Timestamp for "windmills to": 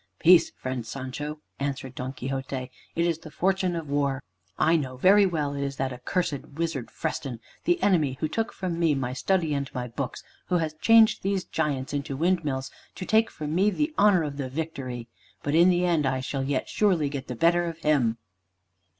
12.17-13.05